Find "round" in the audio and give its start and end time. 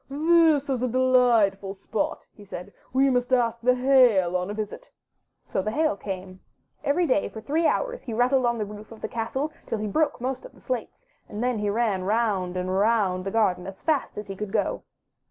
12.03-12.57, 12.75-13.25